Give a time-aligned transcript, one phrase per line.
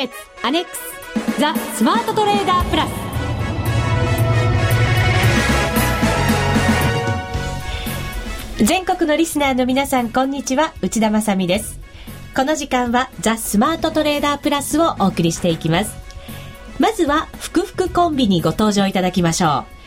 [0.00, 0.80] 決アネックス
[1.38, 2.86] ザ・スマートトレーダープラ
[8.58, 8.64] ス。
[8.64, 10.72] 全国のリスナーの皆さんこんにちは。
[10.80, 11.78] 内田まさです。
[12.34, 15.94] この時間はザ・スマートトレーダープラスをお送りしていきます。
[16.78, 19.79] まずは福福コンビにご登場いただきましょう。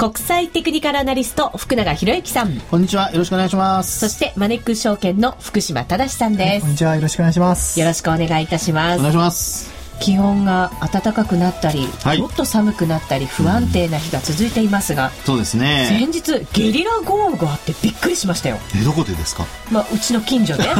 [0.00, 2.58] 国際テクニカルアナリスト福永博之さん。
[2.70, 3.12] こんにちは。
[3.12, 3.98] よろしくお願いします。
[3.98, 6.96] そしてマネックス証券の福島正さんです、こんにちは。
[6.96, 7.78] よろしくお願いします。
[7.78, 8.98] よろしくお願いいたします。
[8.98, 12.18] お願いします気温が暖かくなったり、はい。
[12.18, 15.86] もっと寒くなったり不安定な日が続いていますが、そうですね。
[15.88, 19.44] 先日ゲリラ豪雨があってびっくりしましたよ、えどこでですか？
[19.70, 20.64] まあ、 うちの近所で。
[20.68, 20.74] あ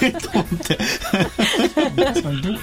[0.00, 0.12] れ？
[0.12, 0.78] と思って。
[1.96, 2.60] 確かにどい。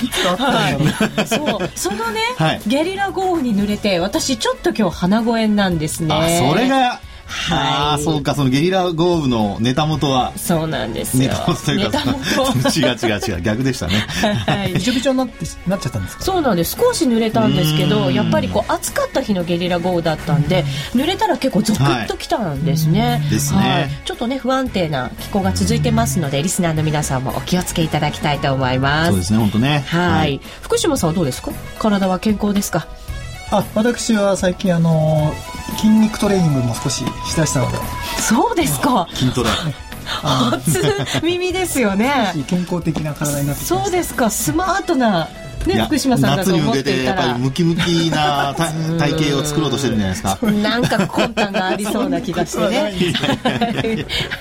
[1.27, 1.70] そう。
[1.75, 2.61] そのね、はい。
[2.67, 6.13] ゲリラ豪雨に濡れて私ちょっと今日鼻声なんですね。
[6.15, 7.59] あそれがあはい。
[7.95, 10.34] あそうかそのゲリラ豪雨のネタ元は。
[10.38, 11.23] そうなんですよ。
[11.23, 12.70] ネタ元というかネタ元。
[12.79, 13.93] 違う違う違う逆でしたね。
[14.46, 14.74] はい。
[14.74, 16.24] びちょびちょになってなっちゃったんですか？
[16.24, 16.77] そうなんです。
[16.79, 17.90] 少し濡れたんですけうん。
[17.90, 20.63] どやっぱりこう暑かった日のゲリラ豪雨だったんで
[20.96, 23.60] 濡れたら結構ゾクッときたんですね,、ですね。
[23.60, 29.10] はい、ちょっとね不安定な気候が続いてますのでリスナーの皆さんもお気をつけいただきたいと思います。
[29.10, 29.84] そうですね本当ね。
[29.88, 31.51] はい、福島さんはどうですか？
[31.79, 32.88] 体は健康ですか？
[33.51, 35.31] あ私は最近あの
[35.77, 37.77] 筋肉トレーニングも少ししだしたので。
[38.20, 39.07] そうですか。
[39.13, 39.49] 筋トレ
[40.24, 45.27] 初耳ですよね健康的な体になってそうですかスマートな、
[45.66, 48.54] ね、福島さんだと思っ夏に向けてやっぱりムキムキな
[48.98, 52.82] 体体型を作ろうとしてるんじゃないですかなんか魂胆がありそうな気がしてね。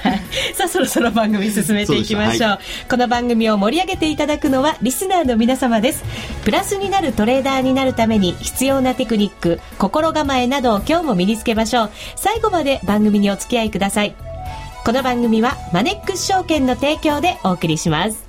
[0.02, 2.50] はいさあ、そろそろ番組進めていきましょう。
[2.50, 6.04] はこの番組を盛り上げていただくのはリスナーの皆様です。
[6.44, 11.90] プラスになるトレーダーになるために必要なテクニック、心構えなどを今日も身につけましょう。
[12.16, 14.25] 最後まで番組にお付き合いください。
[14.86, 18.24] この番組はマネックス証券の提供でお送りします。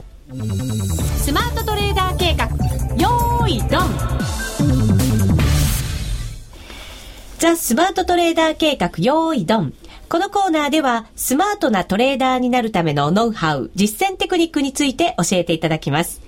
[1.24, 2.48] スマートトレーダー計画、
[3.00, 4.18] よーい、ドン
[7.38, 9.74] ザ・スマートトレーダー計画用意ドン。
[10.10, 16.22] このコーナーでは、スマートなトレーダーになるためのノウハウ、実践テクニックについて教えていただきます。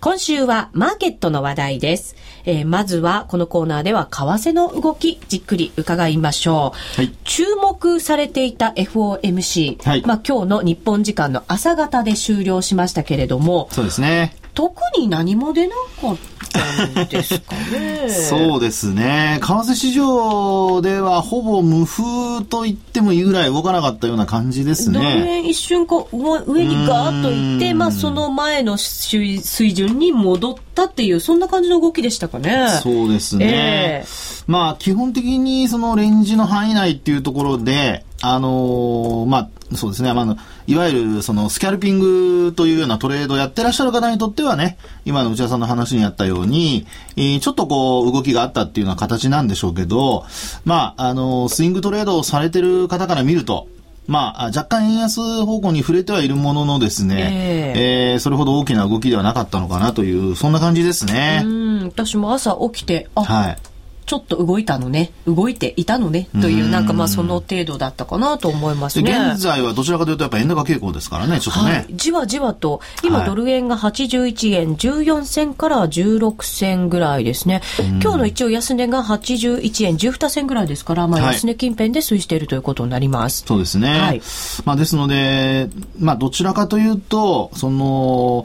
[0.00, 2.16] 今週はマーケットの話題です。
[2.46, 6.96] えーまずは、このコーナーでは、為替の動き、じっくり伺いましょう。
[6.96, 9.82] はい注目されていた FOMC。
[9.82, 16.16] はいまあ、今日の日本時間の朝方で終了しましたけれども、そうですね特に何も出なかっ
[16.50, 18.08] たんですかね。
[18.08, 19.38] そうですね。
[19.42, 25.26] 為替市場ではほぼ無風と言ってもいいぐらい動かなかったような感じですね。
[25.28, 32.80] 円一瞬こう上上にガーッといって、まあ、その前の水水準に戻ったっていうそんな感じの動きでしたかね。
[32.82, 33.44] そうですね。
[33.46, 40.12] ええまあ、基本的にそのレンジの範囲内っていうところで、あのーまあ、そうですね。
[40.12, 50.24] まああの、いわゆるそのスキャルピングというようなトレードをやってらっしゃる方にとってはね、今の内田さんの話にあったように、えーちょっとこう動きがあったっていうような形なんでしょうけど、
[50.64, 53.68] まあ、あのースイングトレードをされてる方から見ると、
[54.06, 61.42] まあ、あ若干円安方向に触れてはいるもののですね、ええーそれほど大きな動きではなかったのかなという、そんな感じですね。
[61.44, 63.58] うん私も朝起きてあ、はい。
[64.06, 65.10] ちょっと動いたのね。
[65.26, 66.28] 動いていたのね。
[66.40, 69.30] といううんなんかまあその程度だったかなと思いますでね。
[69.32, 71.70] 現在はどちらかというとやっぱ円高傾向ですからね、ちょっとね。
[71.70, 72.80] はい、じわじわと。
[73.02, 73.26] 今、はい。
[73.26, 77.62] ドル円が81円14銭から16銭ぐらいですね、
[78.00, 81.34] 今日の一応安値が81円12銭ぐらいですから、まあ、はい。
[81.34, 83.44] 安値近辺で推移しているということになります。
[83.46, 83.98] そうですね。
[83.98, 84.22] はい。
[84.64, 85.68] まあ、ですので、
[85.98, 88.44] まあ、どちらかというと、その、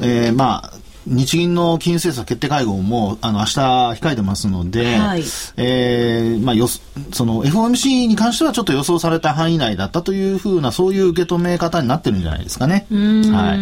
[0.00, 0.72] えーまあ、
[1.08, 5.22] 日銀の金融政策決定会合も、あの、明日控えてますので、はい
[5.56, 6.80] えーまあ、よそ、
[7.12, 12.86] その、FOMC に関してはちょっと予想された範囲内だったというふうな、そういう受け止め方になってるんじゃないですかね。
[12.90, 13.54] うんは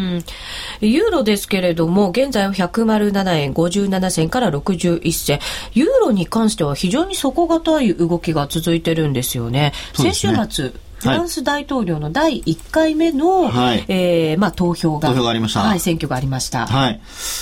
[0.80, 0.90] い。
[0.90, 5.38] ユーロですけれども、現在は107円57銭から61銭。
[5.72, 9.56] ユーロに関しては非常に底堅い動きが続いてるんですよね。
[9.56, 15.08] ね先週末、フランス大統領の第1回目の、はいえーまあ、投票が。
[15.10, 16.66] 投票がありましたはい、選挙がありました。
[16.66, 17.00] はい。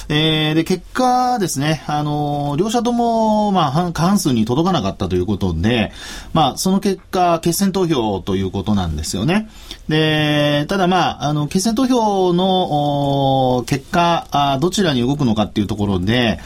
[0.08, 5.92] えー、で、結果ですね、あのー両者とも、まあ、半過半数に届かなかったということで、
[6.32, 9.48] まあ、その結果、決選投票ということなんですよね。
[9.88, 16.38] で、ただまあ、あの、決選投票の、結果あ、どちらに動くのかっていうところで、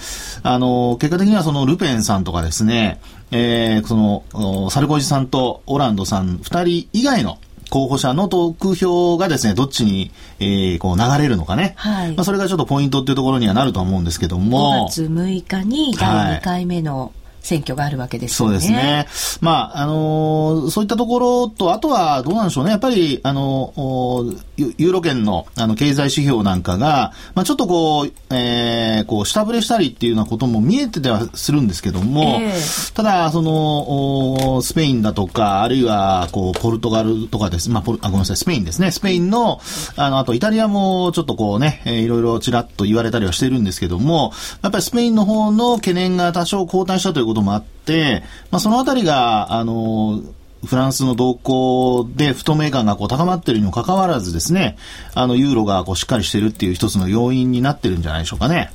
[0.43, 7.39] あのー結果的にはそのルペンさんとかですね、えー、その、おサルコジさんとオランドさん二人以外の
[7.71, 10.11] 候補者の得票がですね、どっちに、
[10.41, 11.75] えー、こう流れるのかね。
[11.77, 14.89] はいまあ、それがちょっとポイントっていうところにはなると思うんですけども5。
[14.89, 17.13] 月6日に第2回目の
[17.43, 18.59] 選挙があるわけですよね。
[18.59, 19.07] そうですね。
[19.41, 22.71] まあ、あのー、そういったところと、あとはどうなんでしょうね。
[22.71, 37.71] やっぱり、あのー、ユーロ圏のあの経済指標なんかが、まあ、ちょっとこう、えー、こう、下振れしたりっていうようなことも見えててはするんですけども、えー、ただ、その、スペインだとか、あるいは、こう、ポルトガルとかです。
[37.71, 38.91] まあ、ポルあ、ごめんなさい、スペインですね。
[38.91, 39.61] スペインの、
[39.97, 44.33] あの、あとイタリアもちょっとこうね、えー、いろいろちらっと言われたりはしてるんですけども、
[44.63, 50.23] やっぱりスペインの方の懸念が多少後退したということもあって、まあ、そのあたりが、あの、
[50.65, 54.77] フランスの動向で不透明感がこう高まっているにもかかわらずですね、
[55.15, 58.71] あの、ユーロがこうしっかりしているっていう一つの要因になってるんじゃないでしょうかね。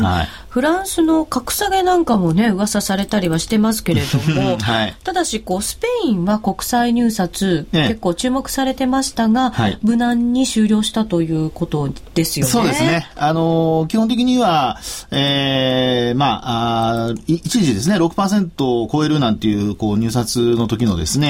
[0.00, 0.28] はい。
[0.48, 12.52] フランスの格下げなんかもね、噂されたりはしてますけれども、 はい、ただし、こう、スペインは国際入札、ね、結構注目されてましたが、はい、無難に終了したということですよね。
[12.52, 13.10] そうですね。
[13.16, 14.78] あの、基本的には、
[15.10, 21.23] えー、まあ、あ一時ですね、6%を超えるなんていう、こう、入札の時のですね、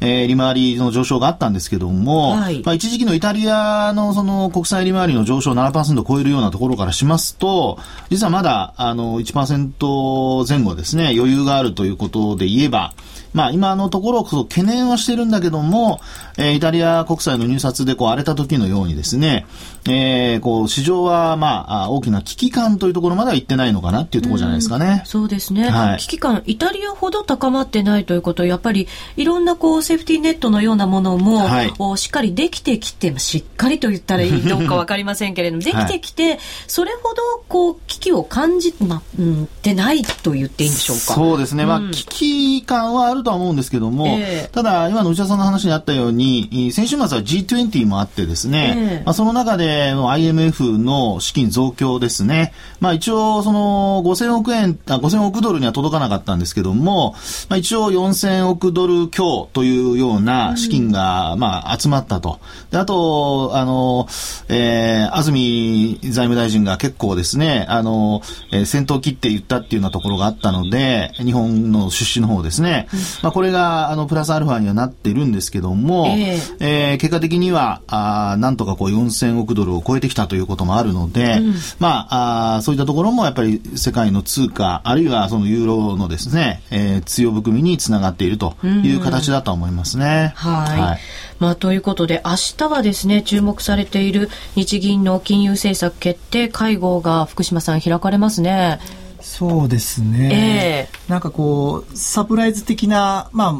[0.00, 7.78] えー、利回りの上昇があったんですけども、はい、まあ、一時期のイタリアのその国際利回りの上昇7%を超えるようなところからしますと、
[8.10, 12.92] 実はまだあの、1%前後ですね、余裕があるということで言えば、
[13.32, 16.00] まあ、今のところこそ懸念はしてるんだけども、
[16.36, 19.46] えー、イタリア国債の入札でこう荒れた時のようにですね、
[19.88, 25.02] えー、こう市場はまあ大きな危機感というところまでは行ってないのかなっていうところじゃないですかね。
[25.04, 41.14] うそうですね、はい、危機感イタリアほど高まってないということやっぱりいろんなこうセーフティーネットのようなものも、はい、しっかりできてきてしっかりと言ったらいいどうかわかりませんけれどもできてきて、はい、それほどこう危機を感じ、まうん、てないと言っていいんでしょうか。
[41.14, 57.14] そうですね、まあ、危機感はあるとは思うんですけども、えー、ただ今の内田さんの話にあったように先週末は G20 もあってですね、えー、まあ、その中での IMF の資金増強ですね、まあ、一応その5000億円あ5000億ドルには届かなかったんですけども、
[57.48, 62.40] まあ、一応4000億ドル強というような資金が、まあ、集まったと。
[62.70, 64.06] であとあの、
[64.48, 68.22] えー、安住財務大臣が結構ですねあの、
[68.52, 72.88] えー、先頭切って言ったっていうようなところがあったので日本の出資の方ですね、
[73.22, 90.34] まあ、これがあのプラスアルファにはなっているんですけども、えー、えー、結果的にはあなんとかこう4000億ドルを超えてきたということもあるので、うん、まああそういったところもやっぱり世界の通貨あるいはそのユーロのですね、えー、強含みにつながっているという形だと思いますね。
[90.44, 90.98] うん、はい、はい。
[91.38, 98.80] まあ、ということで明日はですね注目されている日銀の金融政策決定会合が福島さん開かれますね。
[99.28, 103.54] そうですね、えー、なんかこうサプライズ的な、まあ、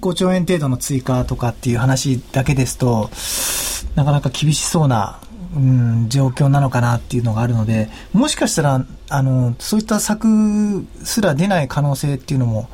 [0.00, 3.10] 5兆円程度の追加とかっていう話だけですと
[3.96, 5.20] なかなか厳しそうな、
[5.54, 12.70] うん、状況なのかなっていうのがあるのでもしかしたらあのそういった策すら出ない可能性っていうのも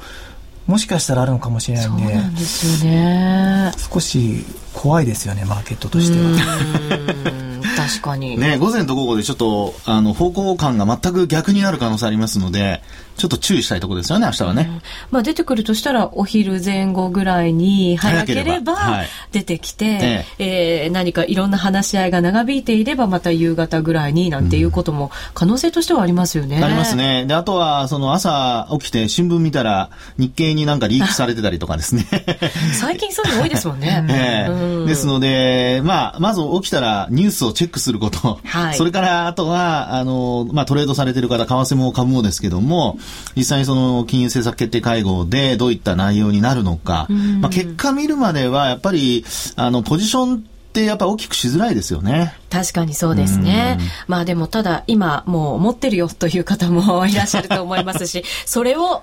[0.66, 3.72] もしかしたらあるのかもしれないんでそうなんですよね。
[3.92, 4.44] 少し
[4.74, 7.45] 怖いですよねマーケットとしては。
[7.76, 8.38] 確かに。
[8.38, 12.82] ね、午前と午後でちょっと、あの、方向感が全く逆になる可能性ありますので、
[13.16, 14.68] ちょっと注意したいところですよね、明日はね。
[14.70, 26.58] うん、まあ、出てくるとしたら、お昼前後ぐらいに早ければ出てきて、はい、ええー、何かいろんな話し合いが長引いていれば、また夕方ぐらいになんていうことも可能性としてはありますよね。
[26.58, 27.24] うん、ありますね。
[27.26, 32.06] で、あとは、その朝起きて新聞見たら、日経になんかリークされてたりとかですね。
[32.78, 34.04] 最近そういうの多いですもんね。
[34.10, 42.98] えー、うん、ですので、まあ、まず起きたらニュースをチェックすること、はい、それからあとは、あの、まあ、トレードされてる方、為替も株もですけども、
[43.36, 47.06] 実際にその金融政策決定会合でどういった内容になるのか、
[47.40, 49.24] まあ、結果見るまではやっぱり、
[49.56, 50.44] あの、ポジション
[50.76, 52.34] ってやっぱ大きくしづらいですよね。
[52.50, 53.78] 確かにそうですね。
[54.06, 59.02] まあでもただ今もう持ってるよという方も いらっしゃると思いますし、それを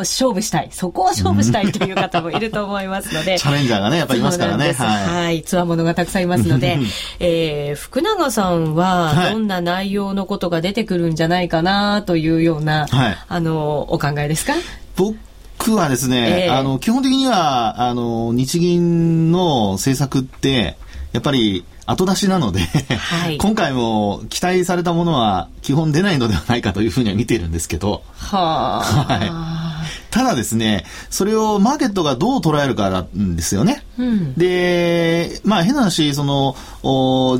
[0.00, 3.38] 勝負したい、そこを勝負したいという方もいると思いますので。
[3.40, 4.72] チャレンジャーがね、やっぱりいますからね。
[4.72, 5.42] はい、はい。
[5.42, 6.78] つわものがたくさんいますので、
[7.18, 14.52] えー、福永さんはどんな内容のことが出てくるんじゃないかなというような、はい、あの、お考えですか？
[14.96, 20.76] 僕はですね、えー、あの、基本的には、あの、日銀の政策って、
[21.12, 29.69] やっぱり後出しなのではい、今回も期待されたものは基本出ないのではないかというふうには見ているんですけど、ははい
[30.10, 33.84] ただですね、それをマーケットがどう捉えるかなんですよね。
[33.98, 36.56] うん、で、まあ変な話、その、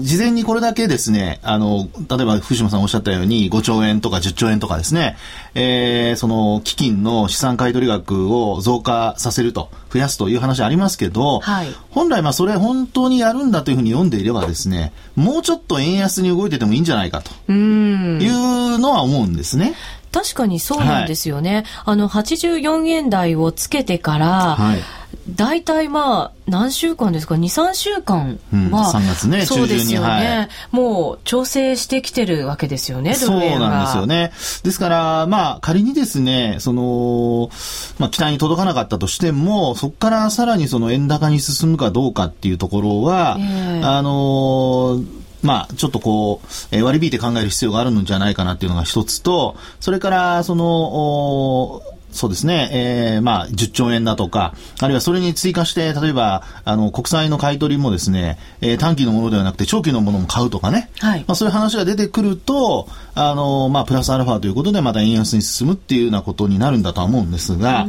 [0.02, 5.16] 事前にこれだけですね、あの、例えば福島さんおっしゃったように5兆円とか10兆円とかですね、
[5.54, 19.74] えー、その基金の資産買取額を増加させると、増やすという話ありますけど、はい、本来まあそれ本当にやるんだというふうに読んでいればですね、もうちょっと円安に動いててもいいんじゃないかというのは思うんですね。
[20.12, 21.54] 確かにそうなんですよね。
[21.54, 24.80] はい、あの、84円台をつけてから、はい。
[25.28, 34.32] 大体まあ何週間ですか？23週間は、うん、3月ねそうですよね、はい、もう調整してきてるわけですよねそうなんですよね。
[34.64, 37.50] ですからまあ仮にですねその、
[37.98, 67.86] まあ、期待に届かなかったとしてもそこからさらにその円高に進むかどうかっていうところは、えー、あのーまあ、ちょっとこう、えー、割り引いて考える必要があるんじゃないかなっていうのが一つと、それから、その、そうですね、えー、まあ、10兆円だとか、あるいはそれに追加して、例えば、あの、国債の買い取りもですね、えー、短期のものではなくて長期のものも買うとかね、はい、まあ、そういう話が出てくると、あの、まあ、プラスアルファということで、また円安に進むっていうようなことになるんだとは思うんですが、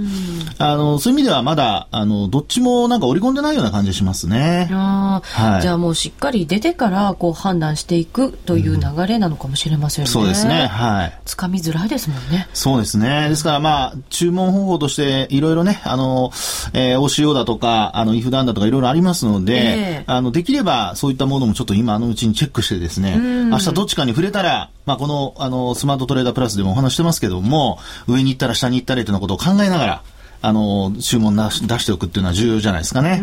[0.58, 4.70] あの、そういう意味ではまだ、あの、どっちもなんか織り込んでないような感じしますね。
[4.72, 10.12] あはい、じゃあもうしっかり出てから、こう、判断していくという流れなのかもしれませんね。
[10.12, 11.20] そうですね、はい。
[11.26, 12.48] つかみづらいですもんね。
[12.54, 13.30] そうですね。
[13.30, 16.32] ですからまあ、注文方法としていろいろね、あの、
[16.74, 30.04] えー、OCO だとか、あの、イフダンだとかいろいろありますので、えー、あの、できればそういったものもちょっと今のうちにチェックしてですね、明日どっちかに触れたら、まあ、この、あの、スマートトレーダープラスでもお話してますけども、上に行ったら下に行ったりというようなことを考えながら、
[30.44, 33.22] あの、注文出しておくっていうのは重要じゃないですかね。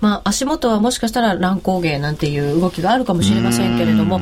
[0.00, 4.20] まあ、足元はもしかしたら乱高下なんていう動きがあるかもしれませんけれども、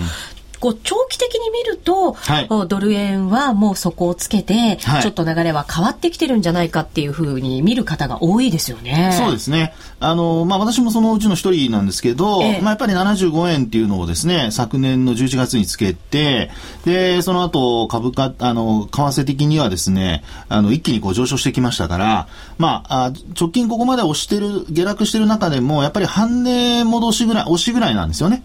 [0.61, 9.15] こう長期的に見ると、はい、ドル円はもう底をつけて、はい、ちょっと流れは変わってきてるんじゃないかっていうふうに見る方が多いですよね。
[9.17, 9.75] そうですね。
[10.01, 16.51] あの、まあ、私もそのうちの一人なんですけど、ええ、まあ、やっぱり75円っていうのをですね、昨年の11月につけて、
[16.85, 28.43] で、その後株価、あの、為替的にはですね、あの、一気にこう上昇してきましたから、まあ、あ直近ここまで押してる、下落してる中でも、やっぱり半値戻しぐらい、押しぐらいなんですよね。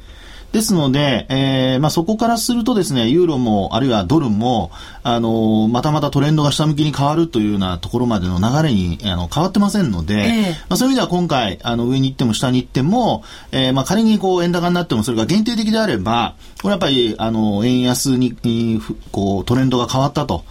[0.52, 4.72] ですので、えー、まあ、そこからするとですね、ユーロも、あるいはドルも、
[5.04, 18.36] あのまたまたトレンドが下向きに変わるというようなところまでの流れにあの変わってませんので、えー、まあ、そういう意味では今回、あの、上に行っても下に行っても、えー、まあ、仮にこう、円高になってもそれが限定的であれば、これやっぱり、あの、円安に、
[19.12, 20.44] こう、トレンドが変わったと。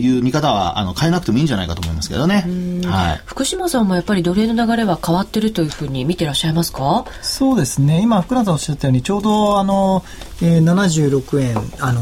[0.00, 2.44] いう見方はあの変えなくてもいいんじゃないかと思いますけどね、
[2.84, 7.04] はい、福島さんもやっぱりドル円の流れは変わってるというふうに見てらっしゃいますか？
[7.22, 8.00] そうですね。
[8.02, 10.04] 今福永さんおっしゃったようにちょうどあの、
[10.42, 12.00] えー、76円あの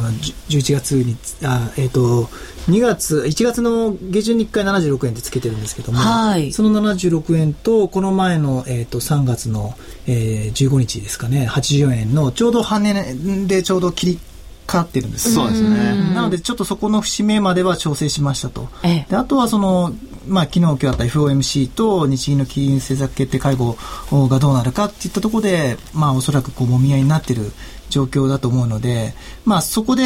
[0.49, 2.25] 11月にあ、えーと、
[2.71, 9.75] 2月1月の下旬に1回76円でつけてるんですけども、はい、その76円とこの前の、えーと、3月の、
[10.07, 14.19] えー、15日ですかね84円のちょうど半値でちょうど切り
[14.71, 15.35] かってるんです。
[15.35, 16.13] そうですね。
[16.15, 18.69] なので、ちょっとそこの節目までは調整しましたと。
[19.09, 19.93] であとは、その、
[20.27, 23.77] まあ、昨日今日あった FOMC と日銀の金融政策決定会合
[24.29, 27.53] がどうなるかっていったところで、まあ、おそらくこう、もみ合いになってる
[27.89, 30.05] 状況だと思うので、まあ、そこで、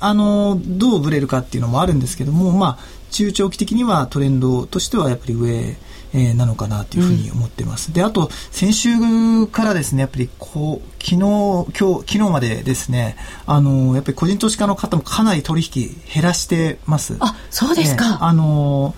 [0.00, 5.76] あの、どうぶれるかっていうのもあるんですけども、まあ、中長期的にはトレンドとしてはやっぱり上、
[6.16, 7.88] えー、なのかなというふうに思ってます。
[7.88, 17.16] うん、で、あと、先週からですね、やっぱりこう、昨日、今日、昨日までですね、あの、やっぱり個人投資家の方もかなり取引減らしてます。
[17.20, 18.24] あ、そうですか。
[18.24, 18.94] あの、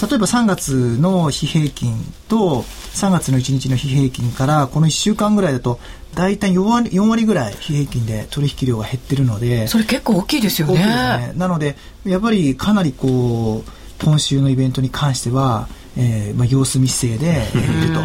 [0.00, 1.94] 例えば3月の日平均
[2.28, 2.62] と
[2.92, 5.80] 3月の1日の日平均からこの1週間ぐらいだと
[6.14, 10.74] 大体4割 ,4 割ぐらい日平均で取引量が減ってるのでそれ結構大きいですよね。
[10.74, 18.00] ねなのでやっぱりかなりこう今週のイベントに関してはえーまあ、様子見姿勢でいると。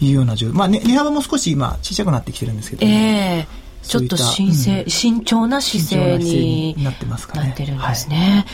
[0.00, 3.58] いうような状況、まあ、ね、値幅も少し今小さくなってきてるんですけど、ね、え。
[3.58, 7.48] ーちょっと慎重、うん、慎重な姿勢になってますかね。
[7.48, 8.16] なってるんですね。
[8.16, 8.44] はい、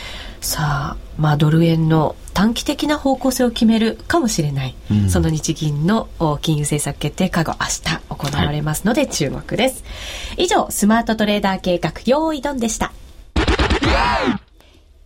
[0.40, 6.08] さあ、まあドル円の短期的な方向性を決めるかもしれない、うん、その日銀の
[6.40, 9.84] 金融政策決定会合明日行われますので注目です。
[10.30, 12.92] はい、以上、スマートトレーダー計画用意ドンでした。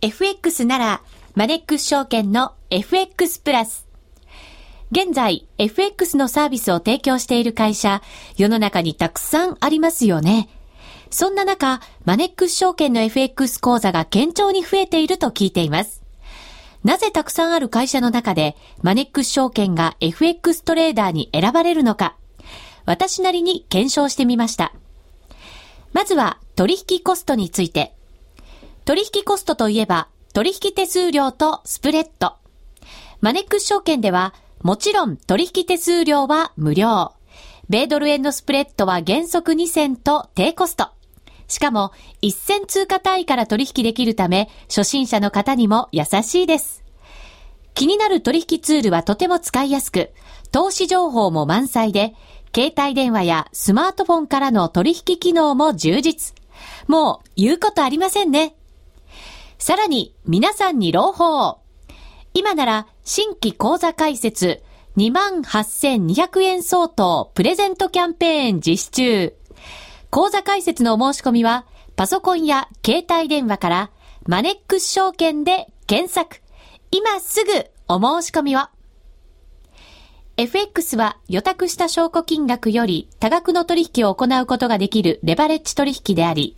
[0.01, 1.01] FX なら
[1.35, 3.87] マネックス証券の FX プラス。
[4.91, 8.03] 現在、FX のサービスを提供している会社、
[8.37, 10.47] 世の中にたくさんありますよね。
[11.09, 16.03] そんな中、マネックス証券の FX 講座が堅調に増えていると聞いています。
[16.83, 22.15] なぜたくさんある会社の中で、マネックス証券が FX トレーダーに選ばれるのか、
[22.85, 24.71] 私なりに検証してみました。
[25.93, 27.95] まずは、取引コストについて。
[28.85, 32.33] 取引コストといえば、取引手数料とスプレッド。
[33.21, 37.13] マネックス証券では、もちろん取引手数料は無料。
[37.69, 40.89] 米ドル円のスプレッドは原則2銭と低コスト。
[41.47, 41.91] しかも、
[42.23, 46.83] 1銭通貨単位から取引できるため、初心者の方にも優しいです。
[47.75, 50.09] 気になる取引ツールはとても使いやすく、
[50.51, 52.15] 投資情報も満載で、
[52.55, 56.33] 携帯電話やスマートフォンからの取引機能も充実。
[56.87, 58.55] もう言うことありませんね。
[59.63, 61.61] さらに、皆さんに朗報。
[62.33, 64.61] 今なら、新規講座開設、
[64.97, 69.33] 28,200円相当プレゼントキャンペーン実施中。
[70.09, 71.65] 講座開設のお申し込みは、
[71.95, 73.91] パソコンや携帯電話から、
[74.27, 76.41] マネックス証券で検索。
[76.91, 77.51] 今すぐ
[77.87, 78.63] お申し込みを。
[80.35, 86.57] FX は予託した証拠金額より多額の取引を行うことができるレバレッジ取引であり、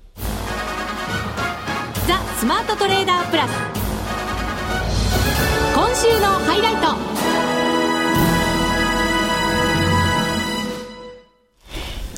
[2.07, 3.51] ザ・スマートトレーダープラス。
[5.75, 7.20] 今週のハイライト。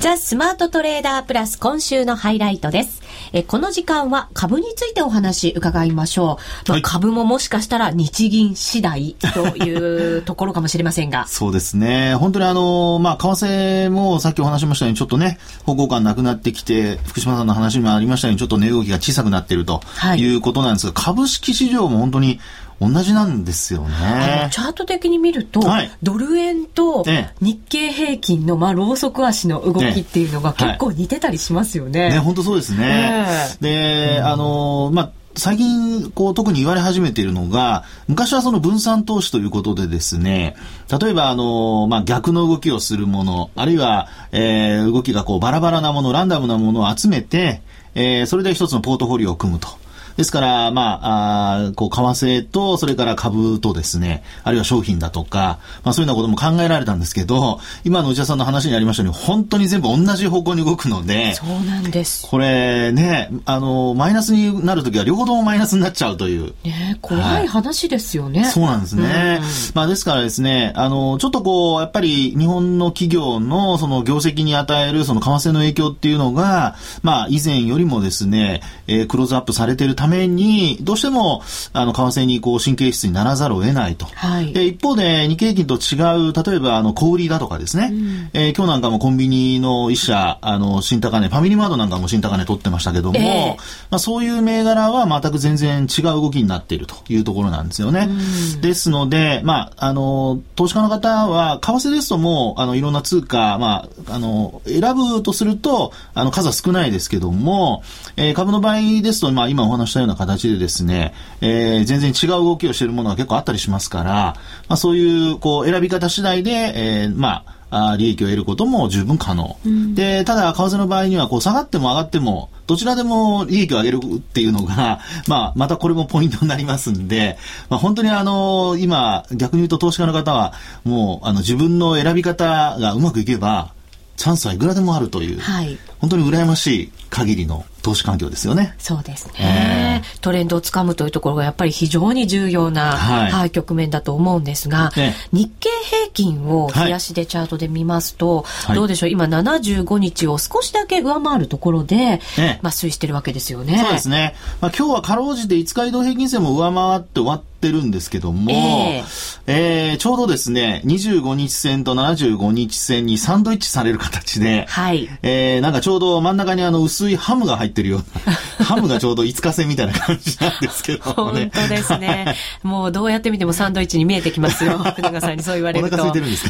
[0.03, 3.01] ザ・スマートトレーダープラス今週のハイライトです。
[3.31, 6.71] えこの時間は株についてお話伺いましょう。
[6.71, 11.25] まあ、株ももしかしたら日銀次第というところかもしれませんが。
[11.31, 12.15] そうですね。
[12.15, 19.79] 本当にあの、まあ、為替もさっきお話しましたように、ちょっとね、方向感なくなってきて、福島さんの話にもありましたように、ちょっと値動きが小さくなっていると
[20.17, 22.41] いうことなんですが、はい、株式市場も本当に
[22.89, 24.49] 同じなんですよね。
[24.51, 27.05] チャート的に見ると、はい、ドル円と
[27.41, 32.09] 日経平均の、まあ、ローソク足の動きっていうのが結構似てたりしますよね。
[32.09, 33.25] ね、本当そうですね。
[33.61, 40.55] で、あの、まあ、最近、こう、特に言われ始めているのが、昔はその分散投資ということでですね、
[41.01, 47.61] 例えば、あの、まあ、逆の動きをするもの、あるいは、えー、動きがこう、バラバラなもの、ランダムなものを集めて、
[47.95, 49.69] えー、それで一つのポートフォリオを組むと。
[50.17, 62.27] ですから、まあ、あこう、為替と、それから株とですね、あるいは商品だとか、まあそういうようなことも考えられたんですけど、今の内田さんの話にありましたように、本当に全部同じ方向に動くので、そうなんです。
[62.27, 66.53] これね、あの、マイナスになるときは両方ともマイナスになっちゃうという。
[66.63, 68.41] ね怖い話ですよね。
[68.41, 69.41] はい、そうなんですね。
[69.73, 84.05] まあですからですね、あの、ちょっとこう、やっぱり日本の企業のその業績に与えるその為替の影響っていうのが、まあ以前よりもですね、えー、クローズアップされているために、どうしても、あの、為替にこう、神経質にならざるを得ないと。
[84.05, 93.61] はい、で、一方で、日経平均と違う、例えば、あの、小売りだとかですね、うん、えー、今日なんかもコンビニの一社、あの、新高値、ファミリーマートなんかも新高値取ってましたけども、えー、
[93.91, 98.09] まあ、そういう銘柄は全く全然違う動きになっているというところなんですよね。
[98.09, 107.83] うん、ですので、まあ、あの、投資家の方は、為替ですともう、あの、いろんな通貨、まあ、あの、選ぶとすると、あの、数は少ないですけども、
[108.17, 114.35] えー、株の場合ですと、まあ、今お話したような形でですね、えー、全然違う動きをしているものが結構あったりしますから、ま
[114.69, 119.57] あ、そういう、こう、選び方次第で、えー、まあ、あ利益を得ることも十分可能。
[119.65, 127.37] うん、で、ただ、為替の場合には、こう、下がっても上がっても、どちらでも利益を上げるっていうのが、 まあ、またこれもポイントになりますんで、
[127.69, 130.53] まあ、本当にあの、今、逆に言うと投資家の方は、
[130.83, 133.71] もう、あの、自分の選び方がうまくいけば、
[134.15, 138.73] チャンスはいくらでもあるという、はい、本当に羨ましい限りの投資環境ですよね。
[138.79, 140.01] そうですね。
[140.03, 153.77] えー、トレンドをつかむというところがやっぱり非常に重要な、はい、はい、局面だと思うんですが、ね、日経平均を冷やしでチャートで見ますと、はい、どうでしょう、今75日を少しだけ上回るところで、ね、まあ推移してるわけですよね。
[153.77, 154.35] そうですね。
[154.61, 165.09] まあ今日はかろうじて5日移動平均線も上回って終わってるんですけども、えー、えー、ちょうどですね、25日線と75日線にサンドイッチされる形で、はい。
[165.21, 168.33] えー、なんかちょうど真ん中にあの薄いハムが入ってるような、
[168.65, 171.49] ハムがちょうど5日線みたいな感じなんですけどね。
[171.53, 172.35] 本当ですね。
[172.61, 174.77] もうどうやって見てもサンドイッチに見えてきますよ。
[174.93, 175.95] 福永さんにそう言われると。
[175.95, 176.49] お腹空いてるんです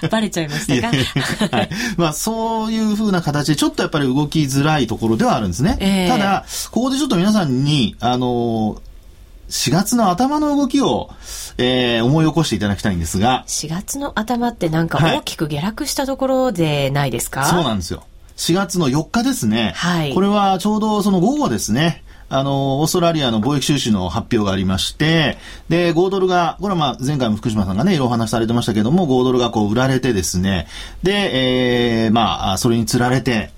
[0.00, 0.08] か？
[0.08, 1.56] バレちゃいましたか？
[1.58, 1.70] はい。
[1.96, 5.76] まあそういうふうな形でちょっとやっぱり動きづらいところではあるんですね。
[5.80, 8.90] えー、ただ、ここでちょっと皆さんに、あのー
[9.50, 11.10] 4月の頭の動きを、
[11.58, 13.42] えー、思い起こしていただきたいんですが。
[13.48, 18.04] 4月の頭ってなんか大きく下落したところでないですか、はい、そうなんですよ。
[18.40, 19.74] 4月の4日ですね。
[19.76, 20.14] はい。
[20.14, 22.02] これはちょうどその午後ですね。
[22.30, 25.36] あの、オーストラリアの貿易収支の発表がありまして、
[25.68, 30.68] で、5ドルが、これはまあ前回も福島さんがね、いろいろお話されてましたけども、5ドルがこう売られてですね、
[31.02, 33.50] で、えー、まあ、それにつられて、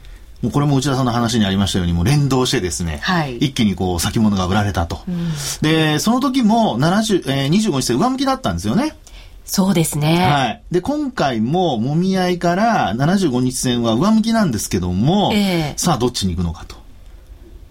[0.43, 5.03] もうこれも内田さんの話にありましたように、もう連動してですね、はい、一気にこう先物が売られたと。
[5.07, 8.97] うん、で、その時も70、えー、25日線上向きだったんですよね。
[9.45, 10.17] そうですね。
[10.19, 10.63] はい。
[10.71, 16.77] で、今回ももみ合いから75日線は上向きなんですけども、えー、さあどっちに行くのかと。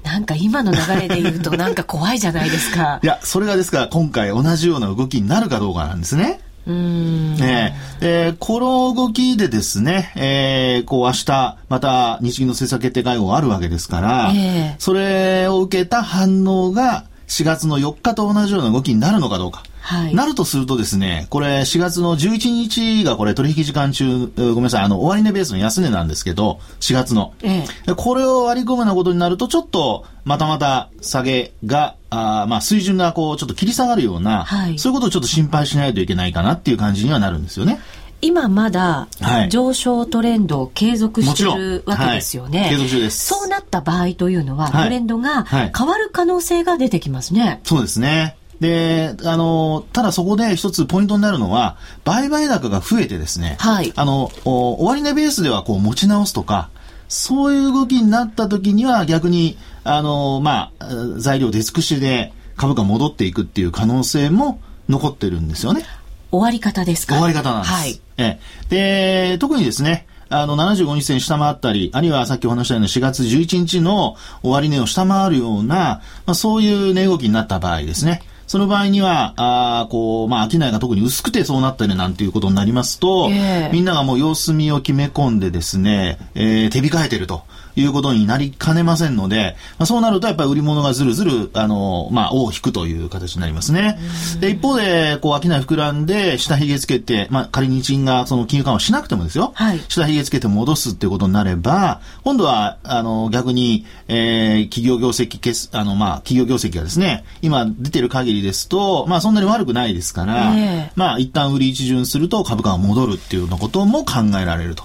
[0.03, 2.99] なんか今の流れで言うと なんか怖いじゃないですか。
[3.01, 6.39] いや、それがですから今回同じような動きになるかどうかなんですね。
[6.67, 19.63] うんええー、この動きでですね、えー、こう明日、また日銀の政策決定会合があるわけですから、えー、それを受けた反応が4月の4日と同じような動きになるのかどうか。
[19.81, 27.33] はい、なるとするとですね、これ4月の11日がこれ取引時間中、ごめんなさい、あの、終値ベースの安値なんですけど、4月の。
[27.41, 37.79] ええ、これを割り込むようなことになると、ちょっと、またまた下げが、あまあ、水準がこう、ちょっと切り下がるような、はい、そういうことをちょっと心配しないといけないかなっていう感じにはなるんですよね。
[38.21, 39.07] 今まだ
[39.49, 42.61] 上昇トレンドを継続しているわけですよね。
[42.61, 43.25] はい、継続中です。
[43.25, 47.61] そうなった場合というのは、トレンドが変わる可能性が出てきますね。
[47.63, 48.37] そうですね。
[48.61, 53.91] で、あの、ただそこで一つポイントになるのは、売買高が増えてですね、はい。
[53.95, 56.69] あの、終値ベースではこう持ち直すとか、
[57.09, 65.83] そういう動きになった時には逆に、あの、まあ、材料出尽くしで株価戻っていくっていう可能性も残ってるんですよね。
[66.31, 67.15] 終わり方ですか？
[67.15, 67.73] 終わり方なんです。
[67.73, 67.99] はい。
[68.17, 78.21] えで、特にですね、あの、75日線下回ったり、あるいはさっきお話したような4月11日の終値を下回るような、まあ、そういう値動きになった場合ですね。
[78.51, 87.43] その場合には、あこう、まあ、商いが特に薄くてそうなったりなんていうことになりますと、えー、みんながもう様子見を決め込んでですね、えー、手控えてると。
[87.75, 93.99] いうことになりかねませんので、まあ、そうなるとやっぱり売り物がずるずる、あの、まあ、尾を引くという形になりますね。
[94.39, 114.83] で、一方で、こう、商い膨らんで、下髭つけて、まあ、仮に日銀がその金融緩和しなくてもですよ、はい、下髭つけて戻すっていうことになれば、今度は、あの、逆に、えー、企業業績消す、あの、まあ、企業業績がですね、今出てる限りですと、まあ、そんなに悪くないですから、えー、まあ、一旦売り一巡すると株価が戻るっていうようなことも考えられると。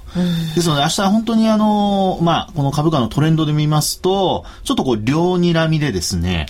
[0.55, 6.45] ですので、明日本当にあの、まあ、この株価のトレンドで見ますと、ちょっとこう、両睨みでですね、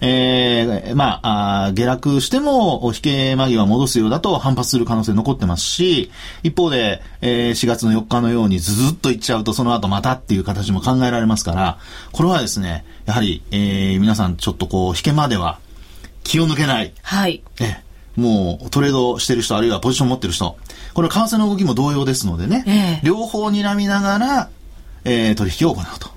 [0.00, 6.12] えー、まああ、下落しても、引け間際戻すようだと反発する可能性残ってますし、
[6.44, 11.78] 一方で、えー、4月の4日のようにずずっといっちゃうと、その後またっていう形も考えられますから、
[12.12, 15.58] これはですね、やはり、えー、皆さんちょっとこう、引けまでは
[16.22, 16.92] 気を抜けない。
[17.02, 17.42] はい。
[17.60, 17.82] え
[18.16, 20.56] もうトレードしてる人、あるいはポジション持ってる人、
[20.94, 24.50] これ為替の動きも同様ですのでね、えー、両方睨みながら、
[25.04, 26.12] えー、取引を行うと。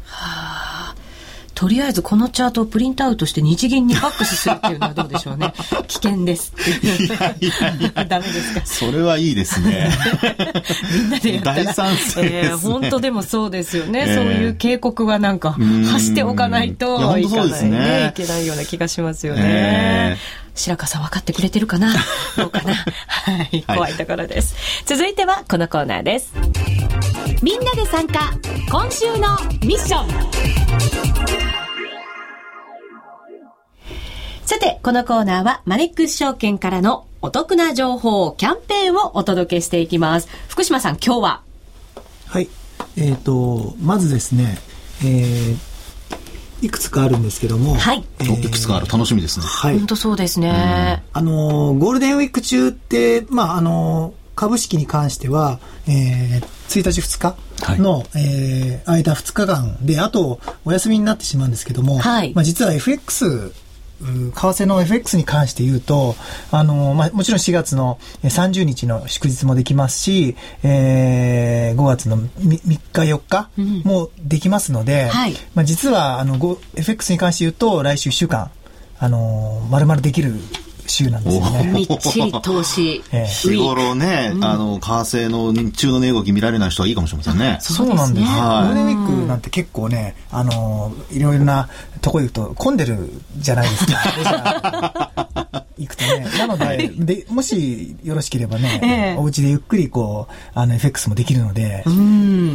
[1.56, 5.54] とりあえずこのチャートをプリントアウトして日銀にファックスするっていうのはどうでしょうね。
[5.88, 6.52] 危険です
[6.84, 8.62] いやいやいやダメですか。
[8.66, 9.90] それはいいですね。
[10.94, 11.64] みんなでやったら。
[11.64, 19.42] 大賛成です、ね、えー、本当でもそうですよね、えー、そういう警告はなんか発しておかないといかないね、ね、いけないような気がしますよね。
[19.46, 21.94] えー白川さん分かってくれてるかな？
[22.38, 22.74] どうかな？
[23.08, 24.56] はい、怖いところです。
[24.86, 26.32] 続いてはこのコーナーです。
[27.46, 28.32] みんなで参加、
[28.72, 30.10] 今週のミッション。
[34.44, 40.28] さて、このコーナーはマネックス証券からのお得な情報、キャンペーンをお届けしていきます。
[40.48, 41.42] 福島さん、今日は？
[42.26, 42.50] はい。
[42.98, 44.58] えっ、ー、と、まずですね、
[45.04, 47.76] えー、いくつかあるんですけども。
[47.76, 48.04] はい。
[48.22, 48.88] えー、いくつかある。
[48.88, 49.46] 楽しみですね。
[49.46, 49.78] はい。
[49.78, 51.04] 本当そうですね。
[51.14, 57.36] あの、ゴールデンウィーク中って、まあ、あの、株式に関しては、えー、1日2
[57.68, 63.54] 日の、はい、えー、間2日間で、あとお休みになってしまうんですけども、はい、まあ、実は FX
[64.02, 66.16] 為替の FX に関して言うと、
[66.52, 73.50] あの、まあ、もちろん4月の30日の祝日もできますし、えー、5月の 3, 3日4日
[73.88, 78.52] もできますので、うんはい、まあ、実は、あの、FX に関して言うと、来週1週間、
[79.00, 80.34] あの、丸々できる
[80.88, 81.72] 週なんですよね。
[81.74, 83.02] みっちり投資。
[83.26, 87.58] 日頃ね、うん、あの、為替の日中の値動き見られない人はいいかもしれませんね。
[87.62, 88.26] そうなんです。
[88.28, 91.70] ゴールデンウィークなんて結構ね、あの、いろいろな
[92.02, 95.12] とこ行くと混んでるじゃないですか。
[95.78, 96.28] 行くとね。
[96.38, 101.84] なので、で、もしよろしければね、えー、お家でゆっくりこう、あの、FX もできるので、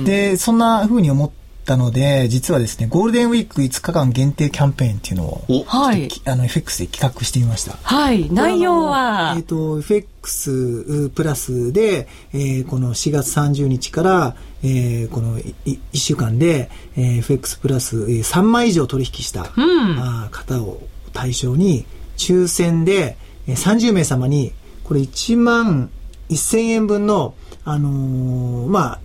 [0.05, 6.09] で、そんな風に思って、ったので、実はですね、ゴールデンウィーク5日間限定キャンペーンっていうのを、はい。
[6.25, 7.77] あの、FX で企画してみました。
[7.83, 8.31] はい。
[8.31, 9.35] 内容は？
[9.37, 24.53] えっ、ー、と、FX プラスで、えー、この4月30日から、えー、この1週間で、えー、FX プラス3枚以上取引した、うん、あ方を対象に、抽選で30名様に、
[24.85, 25.91] これ1万
[26.29, 29.01] 1000円分の、あのー、まあ、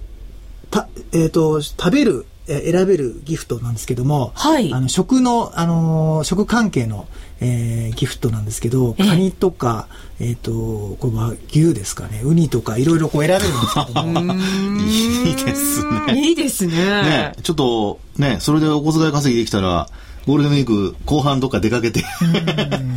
[0.70, 7.08] た、えっ、ー、と、食べる選べるギフトなんですけども、はい、あの食の、あのー、食関係の、
[7.41, 9.88] えー、ギフトなんですけど、カニとか、
[10.19, 14.34] えっ、ー、と、これは牛ですかね、ウニとかいろいろこう選べるんですけども。
[14.86, 16.27] いいですね。
[16.27, 16.75] いいですね。
[16.75, 19.89] ね、ちょっと、ね、それでお小遣い稼ぎできたら、
[20.26, 22.04] ゴールデンウィーク後半どっか出かけて。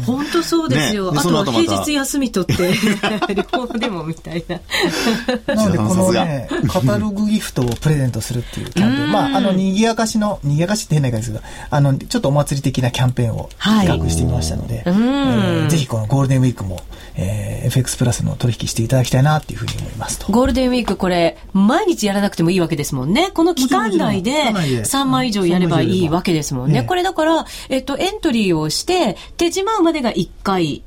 [0.07, 1.12] 本当そうですよ。
[1.12, 2.75] ね、あとは平日休み取って、
[3.35, 5.55] 旅行でもみたいな。
[5.55, 9.12] なので、このね、カタログギフトをプレゼントするっていうキャンペーン。
[9.12, 16.81] まあ、あの、賑やかしの、賑やかしって変な感じですけど、あの、ちょっとお祭り的なキャンペーンを企画してみましたので、はい、えー、ぜひこのゴールデンウィークも、
[17.17, 20.33] えー、FX プラスの取引していただきたいなっていうふうに思いますと。
[20.33, 23.31] ゴールデンウィークこれ、毎日やらなくてもいいわけですもんね。
[23.35, 26.83] この期間内で3枚以上やればいいわけですもんね。
[26.83, 30.85] これだから、えっと、エントリーをして、手締まうまでが1回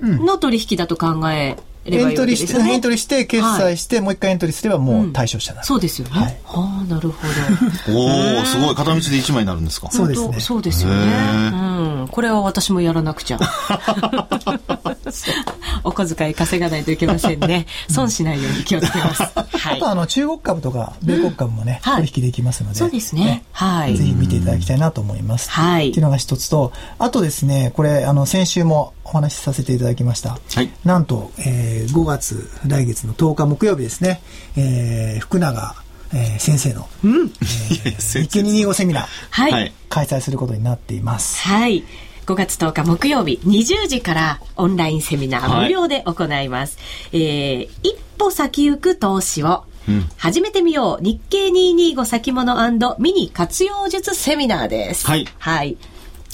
[0.00, 6.40] の取引だと考え、エントリーして、エントリーして、決済して、もう一回エントリーすればもう対象者だ、そうですよね。
[6.44, 7.26] はあ、なるほ
[7.92, 7.98] ど。
[7.98, 8.74] おおすごい。
[8.74, 9.88] 片道で1枚になるんですか？
[9.90, 10.40] そうですね。
[10.40, 10.96] そうですよね。
[11.52, 11.56] う
[12.04, 12.08] ん。
[12.10, 13.38] これは私もやらなくちゃ。
[15.84, 17.66] お小遣い稼がないといけませんね。
[17.88, 19.22] 損しないように気をつけます。
[19.22, 19.76] はい。
[19.76, 22.76] あと、あの、中国株とか、米国株もね、取引できますので。
[22.78, 23.42] そうですね。
[23.52, 23.96] はい。
[23.96, 25.50] ぜひ見ていただきたいなと思います。
[25.50, 25.90] はい。
[25.90, 30.38] っていうのが一つと、あとですね、これ、あの、先週もお話しさせていただきました。
[30.54, 30.70] はい。
[30.84, 34.22] なんと、えー、5月、来月の10日木曜日ですね、
[34.56, 35.74] えー、福永、
[36.14, 41.42] えー、先生の、うん、えー、日経225セミナー、はい、開催することになっています。
[41.42, 41.84] はい。
[42.26, 46.78] 5月10日木曜日20時からオンラインセミナー無料で行います。
[47.10, 52.54] はい、えー、一歩先行く投資をうん、始めてみよう日経225先物
[52.98, 55.06] ミニ活用術セミナーです。
[55.06, 55.26] はい。
[55.38, 55.76] はい。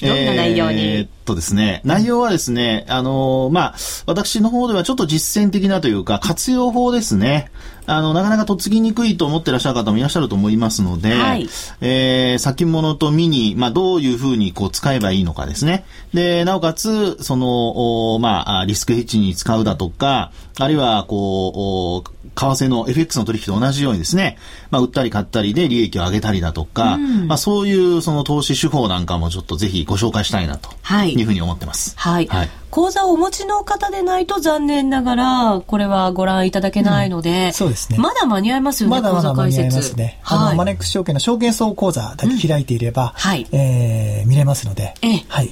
[0.03, 3.75] どんな内容に、えー、っとですね、内容はですね、あのー、まあ、
[4.07, 7.51] 私の方ではちょっと実践的なというか、活用法ですね。
[7.87, 11.49] あの、なかなかとっつきにくいと思ってらっしゃる方もいらっしゃると思いますので、はい、
[11.81, 15.85] えー、先物とミニ、まあ、どういうふうにこう使えばいいのかですね。
[16.13, 24.39] で、なおかつ、その、おまあ、リスクヘッジに使うだとか、あるいは、こう、為替の FX の取引と同じようにですね、
[24.71, 30.71] まあ、売ったり買ったりで利益を上げたりだとか、うん、まあ、そういうその投資手法なんかもちょっとぜひご紹介したいなと
[31.18, 31.95] いうふうに思ってます。
[31.97, 32.27] はい。
[32.27, 37.99] はい、講座をお持ちの方でないと残念ながら、これはご覧いただけないので、うん、そうですね。
[37.99, 40.19] まだ間に合いますよね、まだまだ間に合いますね。
[40.23, 43.47] はい、あの、マネックス証券の証券層講座だけ開いていれば、うん、はい。
[43.53, 45.51] えー、見れますので、ええ、はい。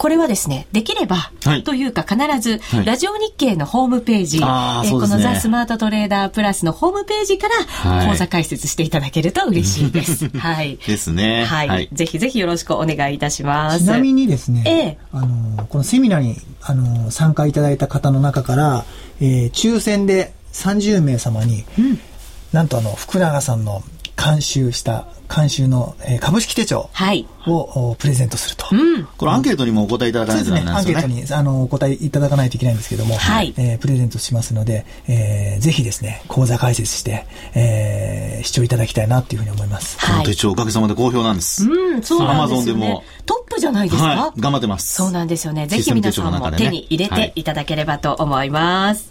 [0.00, 7.48] これはですね、できれば、はい、というか必ず、はい、ラジオ日経のホームページ、えー、このザ・スマートトレーダープラスのホームページか
[7.84, 10.30] ら講座解説していただけると嬉しいです。
[10.40, 10.78] はい。
[10.78, 11.44] ですね。
[11.44, 11.68] はい。
[11.68, 13.80] はい、ぜひぜひよろしくお願いいたします。
[13.80, 18.86] ちなみにですね、ええ、あの、このセミナーに、あの、参加いただいた方の中から、
[19.20, 22.00] えー、抽選で30名様に、うん、
[22.54, 23.82] なんとあの、福永さんの
[24.20, 26.90] 監修した監修の、えー、株式手帳
[27.46, 30.78] を、プレゼントすると、うん、これアンケートにもお答えいただかないといけないですね。
[30.78, 39.96] アンケートにあのお答えいただかないといけないんですけども、はい、えー、プレゼントしますので、えー、ぜひですね、講座解説して、えー、視聴いただきたいなというふうに思います。
[40.04, 41.64] この手帳おかげさまで好評なんです。
[41.64, 44.94] うん、そうなんですよ、ね、トップじゃないですか、はい、頑張ってます。
[44.94, 45.68] そうなんですよね。
[45.68, 49.09] ぜひ皆さんも手に入れていただければと思います。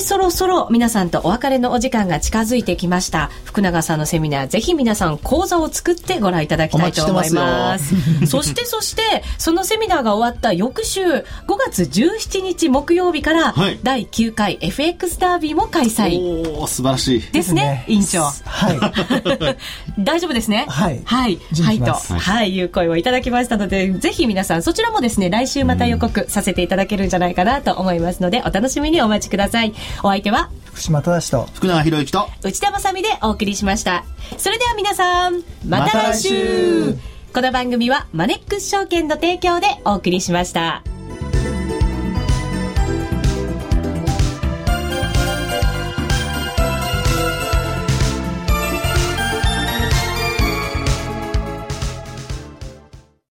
[0.00, 3.30] そろそろ皆さんとお別れのお時間が近づいてきました。
[3.44, 7.94] 福永さんのセミナー、ぜひ皆さん講座を作ってご覧いただきたいと思います。
[7.94, 9.02] ますそしてそして、
[9.38, 11.24] そのセミナーが終わった翌週、5
[11.56, 16.18] 月17日木曜日から、第9回 FX ダービーも開催。
[16.56, 17.32] おお素晴らしい。
[17.32, 18.22] ですね、委員長。
[18.44, 18.78] はい。
[19.98, 20.66] 大丈夫ですね？
[20.68, 21.00] はい。
[21.04, 21.38] はい。
[21.62, 29.72] はいと、はい、いう声をいただきましたので、ぜひ皆さん、そちらもですね、来週また予告させていただけるんじゃないかなと思いますので、お楽しみにお待ちください。
[30.02, 34.04] お相手は福島正と福永博之と内田まさでお送りしました。
[34.36, 36.94] それでは皆さんまた来週。
[37.34, 40.82] この番組はマネックス証券の提供でお送りしました。